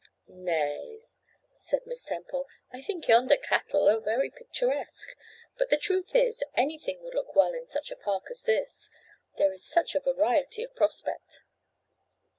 'Nay!' 0.27 1.03
said 1.57 1.85
Miss 1.85 2.03
Temple, 2.05 2.47
'I 2.73 2.81
think 2.81 3.07
yonder 3.07 3.37
cattle 3.37 3.87
are 3.87 3.99
very 3.99 4.31
picturesque. 4.31 5.15
But 5.59 5.69
the 5.69 5.77
truth 5.77 6.15
is, 6.15 6.43
anything 6.55 7.03
would 7.03 7.13
look 7.13 7.35
well 7.35 7.53
in 7.53 7.67
such 7.67 7.91
a 7.91 7.95
park 7.95 8.25
as 8.31 8.41
this. 8.41 8.89
There 9.37 9.53
is 9.53 9.63
such 9.63 9.93
a 9.93 9.99
variety 9.99 10.63
of 10.63 10.73
prospect. 10.75 11.43